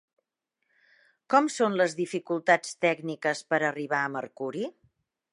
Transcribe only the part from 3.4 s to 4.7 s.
per arribar a Mercuri?